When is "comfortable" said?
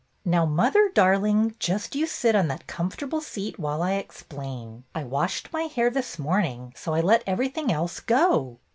2.65-3.21